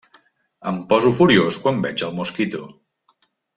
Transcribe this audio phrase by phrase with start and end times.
[0.71, 2.65] Em poso furiós quan veig el Mosquito.